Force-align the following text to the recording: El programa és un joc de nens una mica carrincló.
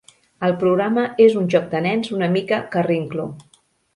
El 0.45 0.53
programa 0.63 1.03
és 1.25 1.35
un 1.41 1.51
joc 1.55 1.69
de 1.75 1.83
nens 1.87 2.11
una 2.19 2.31
mica 2.37 2.61
carrincló. 2.77 3.29